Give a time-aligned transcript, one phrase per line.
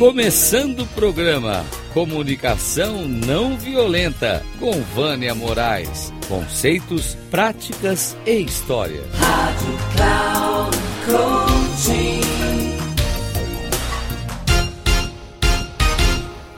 [0.00, 6.10] Começando o programa Comunicação Não Violenta com Vânia Moraes.
[6.26, 9.02] Conceitos, práticas e história.
[9.12, 12.20] Rádio Cloud Coaching.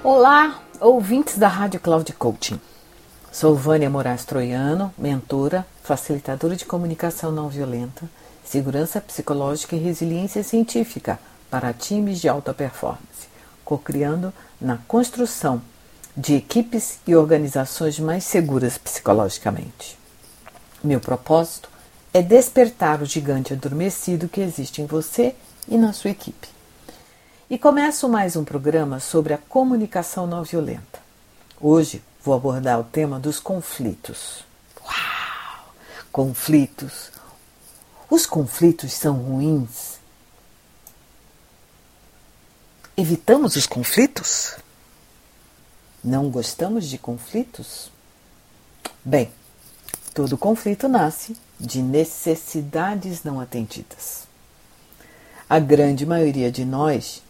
[0.04, 2.60] Olá, ouvintes da Rádio Cloud Coaching.
[3.32, 8.08] Sou Vânia Moraes Troiano, mentora, facilitadora de comunicação não violenta,
[8.44, 11.18] segurança psicológica e resiliência científica
[11.52, 13.28] para times de alta performance,
[13.72, 15.62] co-criando na construção
[16.14, 19.98] de equipes e organizações mais seguras psicologicamente.
[20.84, 21.70] Meu propósito
[22.12, 25.34] é despertar o gigante adormecido que existe em você
[25.66, 26.48] e na sua equipe.
[27.48, 31.00] E começo mais um programa sobre a comunicação não violenta.
[31.58, 34.44] Hoje vou abordar o tema dos conflitos.
[34.84, 35.72] Uau!
[36.10, 37.10] Conflitos.
[38.10, 40.01] Os conflitos são ruins?
[42.94, 44.56] Evitamos os conflitos?
[46.04, 47.90] Não gostamos de conflitos?
[49.02, 49.32] Bem,
[50.12, 54.24] todo conflito nasce de necessidades não atendidas.
[55.48, 57.22] A grande maioria de nós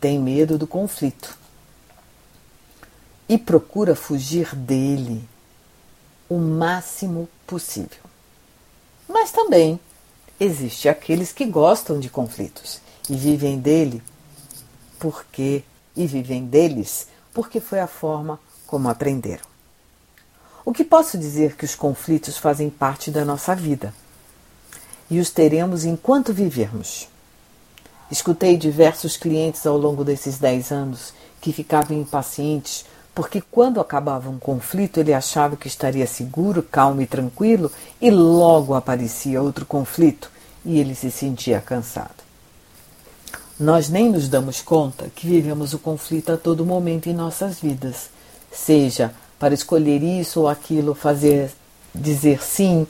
[0.00, 1.36] tem medo do conflito
[3.28, 5.28] e procura fugir dele
[6.30, 8.02] o máximo possível.
[9.06, 9.78] Mas também
[10.38, 14.02] existe aqueles que gostam de conflitos e vivem dele
[15.00, 15.64] porque
[15.96, 19.44] e vivem deles porque foi a forma como aprenderam.
[20.64, 23.92] O que posso dizer que os conflitos fazem parte da nossa vida
[25.10, 27.08] e os teremos enquanto vivermos.
[28.10, 32.84] Escutei diversos clientes ao longo desses dez anos que ficavam impacientes
[33.14, 38.74] porque quando acabava um conflito ele achava que estaria seguro, calmo e tranquilo, e logo
[38.74, 40.30] aparecia outro conflito
[40.64, 42.29] e ele se sentia cansado.
[43.60, 48.08] Nós nem nos damos conta que vivemos o conflito a todo momento em nossas vidas,
[48.50, 51.52] seja para escolher isso ou aquilo, fazer,
[51.94, 52.86] dizer sim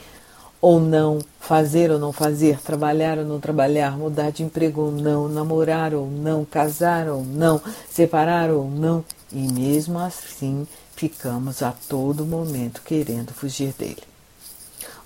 [0.61, 5.29] ou não, fazer ou não fazer, trabalhar ou não trabalhar, mudar de emprego ou não,
[5.29, 7.61] namorar ou não, casar ou não,
[7.91, 14.05] separar ou não, e mesmo assim ficamos a todo momento querendo fugir dele.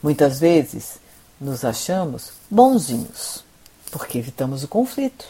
[0.02, 0.98] Muitas vezes
[1.40, 3.42] nos achamos bonzinhos,
[3.90, 5.24] porque evitamos o conflito,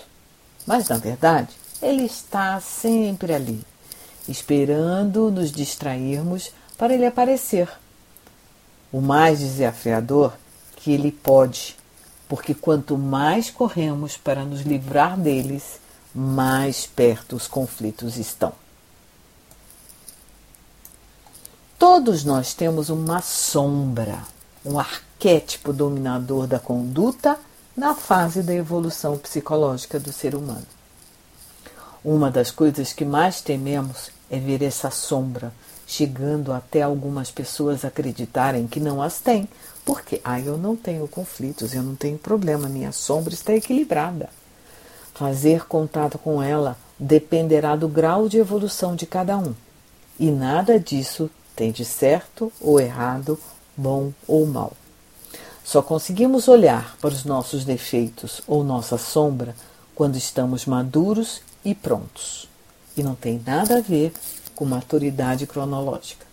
[0.67, 3.65] mas na verdade ele está sempre ali,
[4.29, 7.69] esperando nos distrairmos para ele aparecer
[8.93, 10.33] o mais desafiador
[10.77, 11.77] que ele pode,
[12.29, 15.81] porque quanto mais corremos para nos livrar deles,
[16.15, 18.53] mais perto os conflitos estão.
[21.79, 24.25] Todos nós temos uma sombra,
[24.65, 27.39] um arquétipo dominador da conduta
[27.77, 30.67] na fase da evolução psicológica do ser humano.
[32.05, 35.53] Uma das coisas que mais tememos é ver essa sombra
[35.87, 39.49] chegando até algumas pessoas acreditarem que não as têm,
[39.85, 44.29] porque ah, eu não tenho conflitos, eu não tenho problema, minha sombra está equilibrada.
[45.15, 49.55] Fazer contato com ela dependerá do grau de evolução de cada um.
[50.19, 53.39] E nada disso tem de certo ou errado,
[53.77, 54.73] bom ou mal.
[55.65, 59.57] Só conseguimos olhar para os nossos defeitos ou nossa sombra
[59.95, 62.47] quando estamos maduros e prontos.
[62.95, 64.13] E não tem nada a ver
[64.55, 66.27] com maturidade cronológica.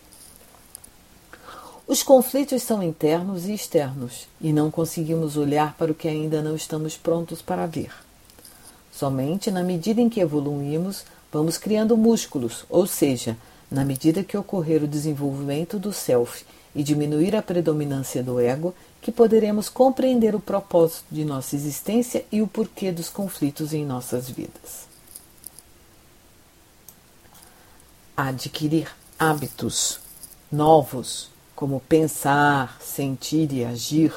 [1.88, 6.56] Os conflitos são internos e externos e não conseguimos olhar para o que ainda não
[6.56, 7.92] estamos prontos para ver.
[8.92, 13.38] Somente na medida em que evoluímos, vamos criando músculos, ou seja,
[13.70, 19.12] na medida que ocorrer o desenvolvimento do self e diminuir a predominância do ego, que
[19.12, 24.92] poderemos compreender o propósito de nossa existência e o porquê dos conflitos em nossas vidas.
[28.16, 28.88] adquirir
[29.18, 30.00] hábitos
[30.52, 34.14] novos, como pensar, sentir e agir,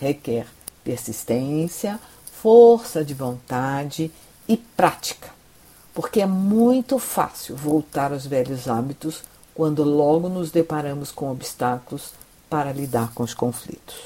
[0.00, 0.46] requer
[0.82, 2.00] persistência,
[2.32, 4.10] força de vontade
[4.48, 5.30] e prática,
[5.94, 9.22] porque é muito fácil voltar aos velhos hábitos
[9.54, 12.12] quando logo nos deparamos com obstáculos
[12.50, 13.96] para lidar com os conflitos.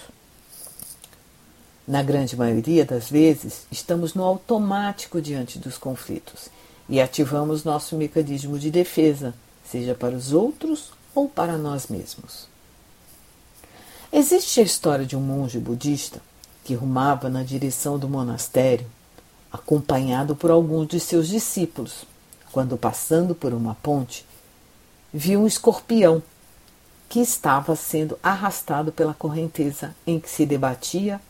[1.86, 6.48] Na grande maioria das vezes, estamos no automático diante dos conflitos
[6.86, 9.34] e ativamos nosso mecanismo de defesa,
[9.64, 12.46] seja para os outros ou para nós mesmos.
[14.12, 16.20] Existe a história de um monge budista
[16.62, 18.86] que rumava na direção do monastério,
[19.50, 22.04] acompanhado por alguns de seus discípulos.
[22.52, 24.26] Quando passando por uma ponte,
[25.12, 26.22] viu um escorpião
[27.08, 31.20] que estava sendo arrastado pela correnteza em que se debatia,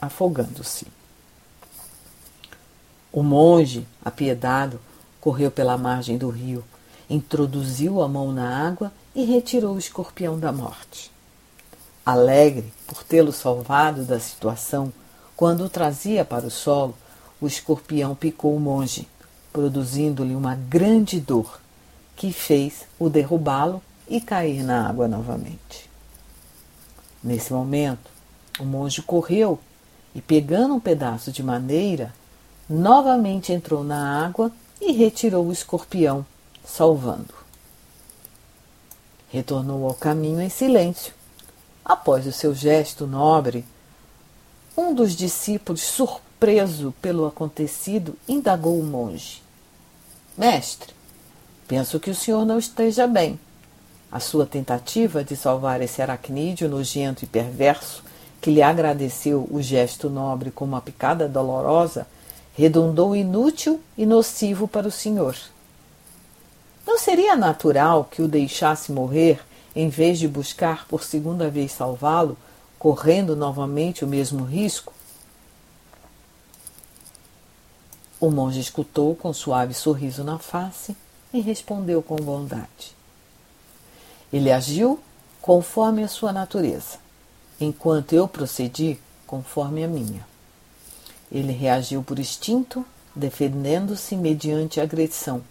[0.00, 0.86] afogando-se.
[3.12, 4.80] O monge, apiedado,
[5.20, 6.64] correu pela margem do rio,
[7.08, 11.10] introduziu a mão na água e retirou o escorpião da morte.
[12.04, 14.92] Alegre por tê-lo salvado da situação,
[15.36, 16.94] quando o trazia para o solo,
[17.40, 19.08] o escorpião picou o monge,
[19.52, 21.60] produzindo-lhe uma grande dor,
[22.18, 25.88] que fez o derrubá-lo e cair na água novamente.
[27.22, 28.10] Nesse momento,
[28.58, 29.60] o monge correu
[30.12, 32.12] e, pegando um pedaço de maneira,
[32.68, 34.50] novamente entrou na água
[34.80, 36.26] e retirou o escorpião,
[36.64, 37.32] salvando.
[39.28, 41.14] Retornou ao caminho em silêncio.
[41.84, 43.64] Após o seu gesto nobre,
[44.76, 49.40] um dos discípulos, surpreso pelo acontecido, indagou o monge:
[50.36, 50.97] Mestre,
[51.68, 53.38] penso que o senhor não esteja bem.
[54.10, 58.02] A sua tentativa de salvar esse aracnídeo nojento e perverso,
[58.40, 62.06] que lhe agradeceu o gesto nobre com uma picada dolorosa,
[62.54, 65.36] redundou inútil e nocivo para o senhor.
[66.86, 69.40] Não seria natural que o deixasse morrer
[69.76, 72.36] em vez de buscar por segunda vez salvá-lo,
[72.78, 74.94] correndo novamente o mesmo risco?
[78.18, 80.96] O monge escutou com suave sorriso na face
[81.32, 82.96] e respondeu com bondade.
[84.32, 85.00] Ele agiu
[85.40, 86.98] conforme a sua natureza,
[87.60, 90.26] enquanto eu procedi conforme a minha.
[91.30, 92.84] Ele reagiu por instinto,
[93.14, 95.42] defendendo-se mediante agressão.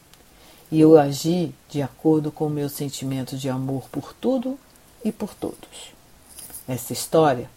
[0.71, 4.59] E eu agi de acordo com o meu sentimento de amor por tudo
[5.03, 5.93] e por todos.
[6.67, 7.49] Essa história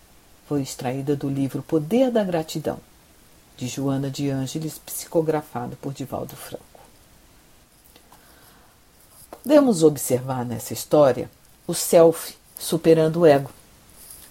[0.47, 2.79] foi extraída do livro Poder da Gratidão,
[3.57, 6.70] de Joana de Ângeles, psicografado por Divaldo Franco.
[9.43, 11.31] Podemos observar nessa história
[11.67, 13.51] o self superando o ego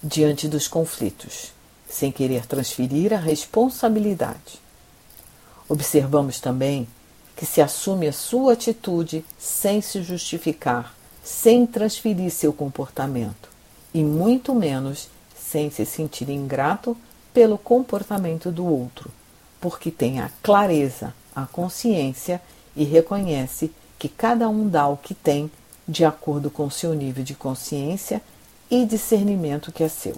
[0.03, 1.51] diante dos conflitos
[1.89, 4.61] sem querer transferir a responsabilidade.
[5.67, 6.88] Observamos também
[7.35, 13.50] que se assume a sua atitude sem se justificar, sem transferir seu comportamento
[13.91, 16.95] e muito menos sem se sentir ingrato
[17.33, 19.09] pelo comportamento do outro,
[19.59, 22.39] porque tem a clareza, a consciência
[22.75, 25.51] e reconhece que cada um dá o que tem
[25.86, 28.22] de acordo com seu nível de consciência
[28.72, 30.16] e discernimento que é seu.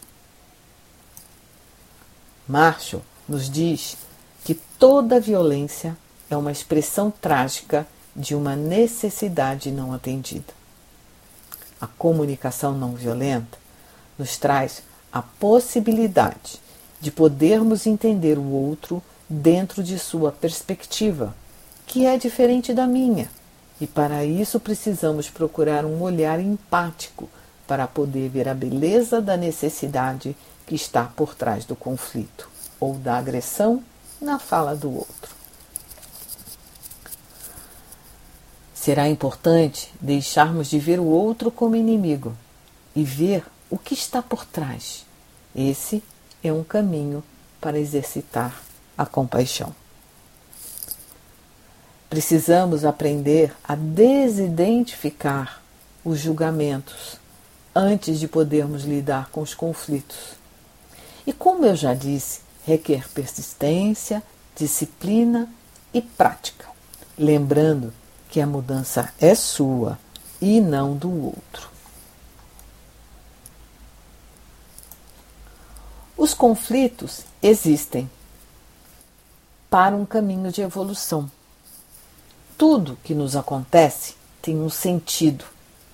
[2.47, 3.97] Marshall nos diz
[4.43, 5.97] que toda violência
[6.29, 10.53] é uma expressão trágica de uma necessidade não atendida.
[11.79, 13.57] A comunicação não violenta
[14.19, 16.59] nos traz a possibilidade
[16.99, 21.35] de podermos entender o outro dentro de sua perspectiva,
[21.87, 23.29] que é diferente da minha,
[23.81, 27.27] e para isso precisamos procurar um olhar empático
[27.65, 30.37] para poder ver a beleza da necessidade
[30.67, 32.47] que está por trás do conflito
[32.79, 33.83] ou da agressão
[34.21, 35.35] na fala do outro.
[38.75, 42.37] Será importante deixarmos de ver o outro como inimigo
[42.95, 45.05] e ver o que está por trás.
[45.55, 46.03] Esse
[46.43, 47.23] é um caminho
[47.59, 48.61] para exercitar
[48.95, 49.80] a compaixão.
[52.11, 55.61] Precisamos aprender a desidentificar
[56.03, 57.15] os julgamentos
[57.73, 60.35] antes de podermos lidar com os conflitos
[61.25, 64.21] e como eu já disse, requer persistência,
[64.53, 65.47] disciplina
[65.93, 66.65] e prática.
[67.17, 67.93] Lembrando
[68.29, 69.97] que a mudança é sua
[70.41, 71.69] e não do outro.
[76.17, 78.09] Os conflitos existem
[79.69, 81.31] para um caminho de evolução.
[82.61, 85.43] Tudo que nos acontece tem um sentido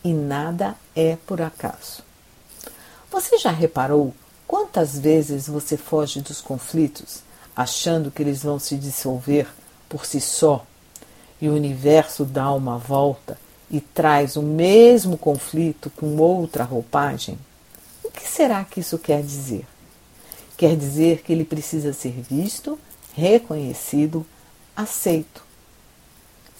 [0.03, 2.03] e nada é por acaso.
[3.09, 4.13] Você já reparou
[4.45, 7.21] Quantas vezes você foge dos conflitos
[7.55, 9.47] achando que eles vão se dissolver
[9.87, 10.65] por si só
[11.39, 13.39] e o universo dá uma volta
[13.71, 17.39] e traz o mesmo conflito com outra roupagem?
[18.03, 19.65] O que será que isso quer dizer?
[20.57, 22.77] Quer dizer que ele precisa ser visto,
[23.13, 24.25] reconhecido,
[24.75, 25.46] aceito.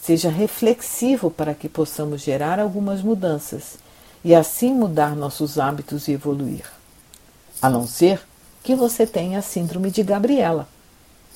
[0.08, 3.78] Seja reflexivo para que possamos gerar algumas mudanças
[4.24, 6.64] e assim mudar nossos hábitos e evoluir.
[7.62, 8.26] A não ser
[8.64, 10.66] que você tenha a síndrome de Gabriela.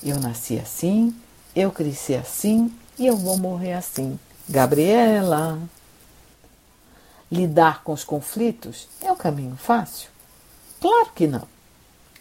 [0.02, 1.14] Eu nasci assim,
[1.54, 4.18] eu cresci assim e eu vou morrer assim.
[4.48, 5.58] Gabriela.
[7.30, 10.08] Lidar com os conflitos é o caminho fácil?
[10.80, 11.46] Claro que não,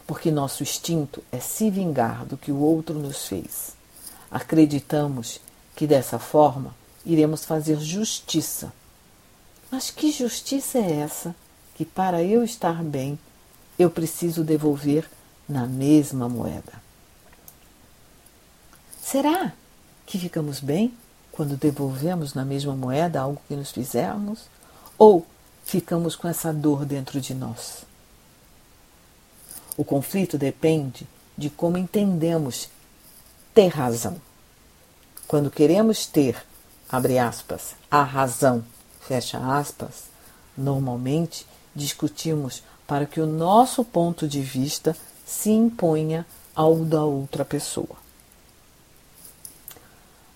[0.06, 3.72] porque nosso instinto é se vingar do que o outro nos fez.
[4.30, 5.40] Acreditamos
[5.82, 8.72] que dessa forma iremos fazer justiça.
[9.72, 11.36] Mas que justiça é essa
[11.74, 13.18] que, para eu estar bem,
[13.80, 15.10] eu preciso devolver
[15.50, 16.74] na mesma moeda.
[19.02, 19.54] Será
[20.06, 20.94] que ficamos bem
[21.32, 24.42] quando devolvemos na mesma moeda algo que nos fizermos?
[25.00, 25.26] Ou
[25.66, 27.86] ficamos com essa dor dentro de nós?
[29.76, 32.70] O conflito depende de como entendemos
[33.52, 34.22] ter razão.
[35.32, 36.36] Quando queremos ter,
[36.90, 38.66] abre aspas, a razão,
[39.00, 40.10] fecha aspas,
[40.58, 44.94] normalmente discutimos para que o nosso ponto de vista
[45.26, 47.96] se imponha ao da outra pessoa.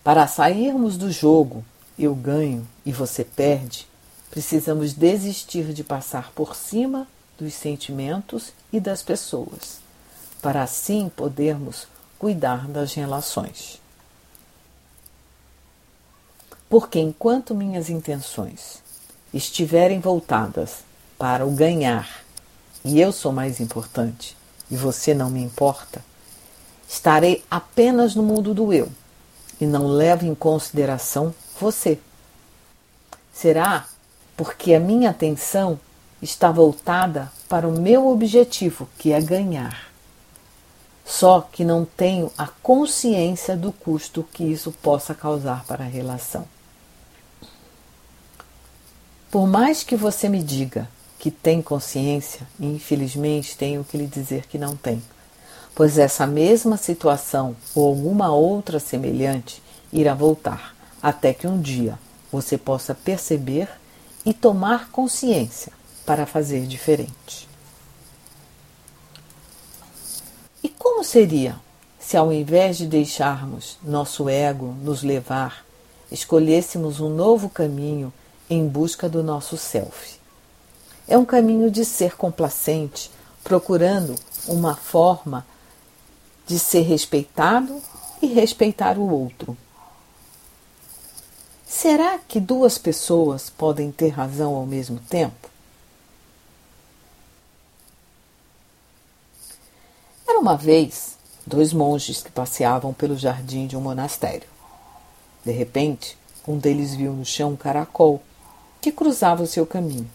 [0.01, 1.65] Para sairmos do jogo,
[1.99, 3.85] eu ganho e você perde,
[4.31, 7.05] precisamos desistir de passar por cima
[7.37, 9.81] dos sentimentos e das pessoas,
[10.41, 11.85] para assim podermos
[12.17, 13.83] cuidar das relações.
[16.69, 18.81] Porque enquanto minhas intenções
[19.33, 20.79] estiverem voltadas
[21.17, 22.23] para o ganhar
[22.83, 24.35] e eu sou mais importante
[24.69, 26.03] e você não me importa,
[26.87, 28.89] estarei apenas no mundo do eu
[29.59, 31.99] e não levo em consideração você.
[33.33, 33.85] Será
[34.35, 35.79] porque a minha atenção
[36.21, 39.91] está voltada para o meu objetivo, que é ganhar.
[41.05, 46.47] Só que não tenho a consciência do custo que isso possa causar para a relação.
[49.31, 50.87] Por mais que você me diga
[51.19, 55.01] que tem consciência, infelizmente tenho que lhe dizer que não tem,
[55.73, 61.97] pois essa mesma situação ou alguma outra semelhante irá voltar, até que um dia
[62.31, 63.69] você possa perceber
[64.25, 65.71] e tomar consciência
[66.05, 67.47] para fazer diferente.
[70.63, 71.55] E como seria
[71.99, 75.65] se, ao invés de deixarmos nosso ego nos levar,
[76.11, 78.13] escolhêssemos um novo caminho
[78.49, 80.19] em busca do nosso self?
[81.07, 83.11] É um caminho de ser complacente,
[83.43, 84.15] procurando
[84.47, 85.45] uma forma
[86.47, 87.81] de ser respeitado
[88.21, 89.57] e respeitar o outro.
[91.67, 95.49] Será que duas pessoas podem ter razão ao mesmo tempo?
[100.27, 104.47] Era uma vez dois monges que passeavam pelo jardim de um monastério.
[105.43, 108.21] De repente, um deles viu no chão um caracol
[108.85, 110.07] que cruzava o seu caminho.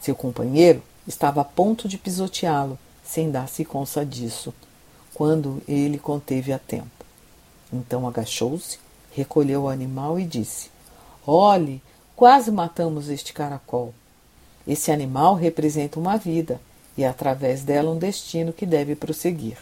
[0.00, 4.54] Seu companheiro estava a ponto de pisoteá-lo, sem dar-se conta disso,
[5.12, 7.04] quando ele conteve a tempo.
[7.70, 8.78] Então agachou-se,
[9.12, 10.70] recolheu o animal e disse:
[11.26, 11.82] Olhe,
[12.16, 13.92] quase matamos este caracol.
[14.66, 16.58] Esse animal representa uma vida
[16.96, 19.58] e através dela um destino que deve prosseguir.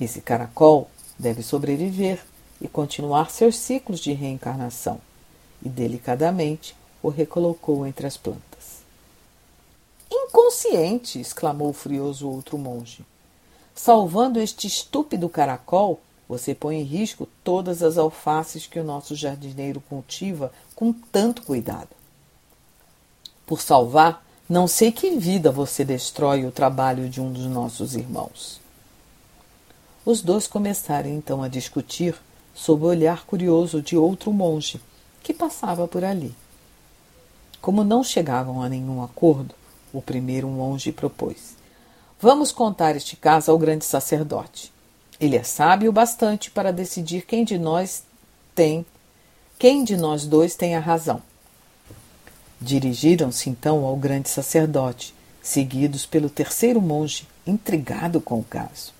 [0.00, 2.18] Esse caracol deve sobreviver
[2.60, 5.00] e continuar seus ciclos de reencarnação,
[5.64, 8.80] e delicadamente o recolocou entre as plantas.
[10.10, 11.20] Inconsciente!
[11.20, 13.04] exclamou o furioso outro monge.
[13.74, 19.80] Salvando este estúpido caracol, você põe em risco todas as alfaces que o nosso jardineiro
[19.80, 21.88] cultiva com tanto cuidado.
[23.46, 28.60] Por salvar, não sei que vida você destrói o trabalho de um dos nossos irmãos.
[30.04, 32.16] Os dois começaram então a discutir
[32.54, 34.80] sob o olhar curioso de outro monge
[35.22, 36.34] que passava por ali.
[37.60, 39.54] Como não chegavam a nenhum acordo,
[39.92, 41.56] o primeiro monge propôs:
[42.20, 44.72] Vamos contar este caso ao grande sacerdote.
[45.20, 48.02] Ele é sábio bastante para decidir quem de nós
[48.54, 48.86] tem,
[49.58, 51.22] quem de nós dois tem a razão.
[52.58, 58.92] Dirigiram-se então ao grande sacerdote, seguidos pelo terceiro monge, intrigado com o caso.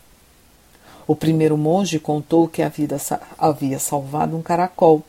[1.06, 2.98] O primeiro monge contou que a vida
[3.38, 5.02] havia salvado um caracol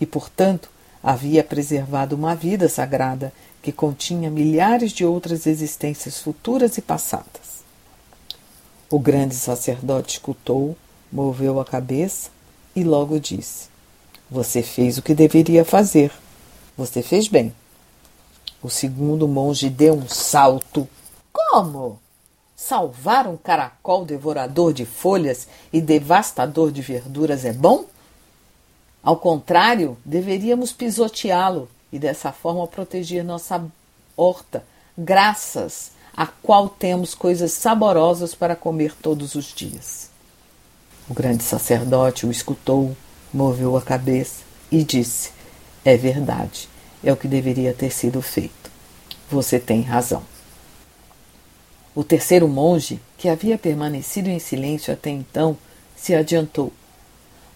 [0.00, 0.68] e, portanto,
[1.02, 7.60] havia preservado uma vida sagrada que continha milhares de outras existências futuras e passadas.
[8.90, 10.76] O grande sacerdote escutou,
[11.12, 12.30] moveu a cabeça
[12.74, 13.68] e logo disse:
[14.30, 16.12] Você fez o que deveria fazer.
[16.76, 17.54] Você fez bem.
[18.62, 20.88] O segundo monge deu um salto.
[21.32, 21.98] Como?
[22.56, 27.86] Salvar um caracol devorador de folhas e devastador de verduras é bom?
[29.02, 33.64] Ao contrário, deveríamos pisoteá-lo e dessa forma proteger nossa
[34.16, 34.64] horta,
[34.96, 40.10] graças a qual temos coisas saborosas para comer todos os dias.
[41.08, 42.94] O grande sacerdote o escutou,
[43.32, 45.32] moveu a cabeça e disse:
[45.84, 46.68] É verdade
[47.02, 48.70] é o que deveria ter sido feito.
[49.30, 50.22] Você tem razão.
[51.94, 55.56] O terceiro monge, que havia permanecido em silêncio até então,
[55.96, 56.72] se adiantou.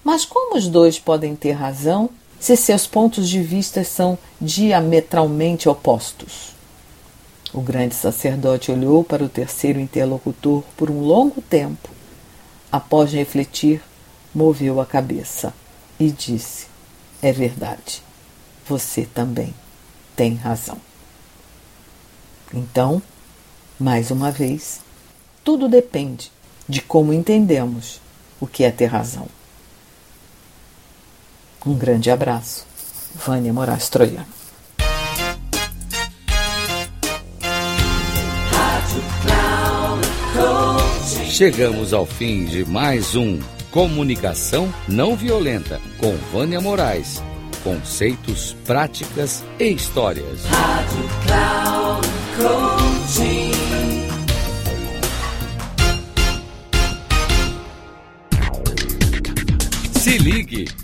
[0.04, 6.54] Mas como os dois podem ter razão se seus pontos de vista são diametralmente opostos?
[7.54, 11.88] O grande sacerdote olhou para o terceiro interlocutor por um longo tempo.
[12.70, 13.80] Após refletir,
[14.34, 15.54] moveu a cabeça
[15.99, 16.66] e disse:
[17.23, 18.02] É verdade,
[18.68, 19.54] você também
[20.14, 20.78] tem razão.
[22.52, 23.00] Então,
[23.78, 24.80] mais uma vez,
[25.42, 26.30] tudo depende
[26.68, 28.00] de como entendemos
[28.40, 29.28] o que é ter razão.
[31.66, 32.66] Um grande abraço.
[33.14, 34.26] Vânia Moraes Troiano.
[41.26, 43.40] Chegamos ao fim de mais um
[43.71, 47.23] Comunicação Não Violenta com Vânia Moraes.
[47.64, 50.44] Conceitos, práticas e histórias.
[50.44, 51.75] Rádio Cloud.
[59.99, 60.83] Se ligue.